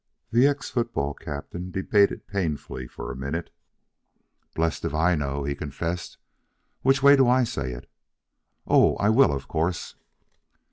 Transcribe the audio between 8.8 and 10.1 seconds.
I will, of course."